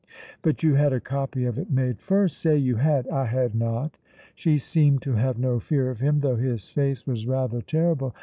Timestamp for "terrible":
7.61-8.15